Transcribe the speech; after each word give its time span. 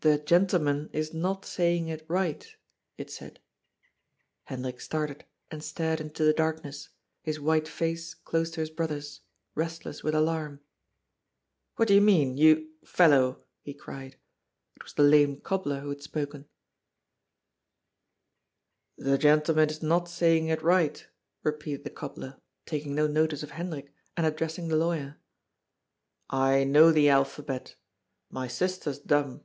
The 0.10 0.16
gentleman 0.16 0.88
is 0.94 1.12
not 1.12 1.44
saying 1.44 1.88
it 1.88 2.06
right," 2.08 2.50
it 2.96 3.10
said. 3.10 3.38
Hendrik 4.44 4.80
started 4.80 5.26
and 5.50 5.62
stared 5.62 6.00
into 6.00 6.24
the 6.24 6.32
darkness, 6.32 6.88
his 7.22 7.38
white 7.38 7.68
face 7.68 8.14
close 8.14 8.50
to 8.52 8.60
his 8.60 8.70
brother's, 8.70 9.20
restless 9.54 10.02
with 10.02 10.14
alarm." 10.14 10.60
What 11.76 11.86
do 11.88 11.92
you 11.94 12.00
mean— 12.00 12.34
you— 12.38 12.70
fellow?" 12.96 13.44
he 13.60 13.74
cried. 13.74 14.16
It 14.74 14.84
was 14.84 14.94
the 14.94 15.02
lame 15.02 15.38
cobbler 15.42 15.80
who 15.80 15.90
had 15.90 16.02
spoken. 16.02 16.46
SHOEMAKER, 18.96 18.96
STICK 18.96 18.96
TO 18.96 19.02
THY 19.02 19.10
LAST. 19.10 19.46
419 19.48 19.66
"The 19.66 19.68
gentleman 19.68 19.70
is 19.70 19.82
not 19.82 20.08
saying 20.08 20.48
it 20.48 20.62
right," 20.62 21.06
repeated 21.42 21.84
the 21.84 21.90
cobbler, 21.90 22.40
taking 22.64 22.94
no 22.94 23.06
notice 23.06 23.42
of 23.42 23.50
Hendrik 23.50 23.92
and 24.16 24.24
addressing 24.26 24.68
the 24.68 24.76
lawyer. 24.76 25.18
"I 26.30 26.64
know 26.64 26.90
the 26.90 27.10
alphabet; 27.10 27.74
my 28.30 28.48
sister's 28.48 28.98
dumb. 28.98 29.44